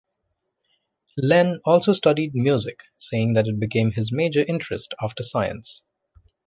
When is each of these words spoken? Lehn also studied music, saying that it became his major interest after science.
Lehn 1.19 1.59
also 1.63 1.93
studied 1.93 2.33
music, 2.33 2.79
saying 2.97 3.33
that 3.33 3.45
it 3.45 3.59
became 3.59 3.91
his 3.91 4.11
major 4.11 4.43
interest 4.47 4.95
after 4.99 5.21
science. 5.21 5.83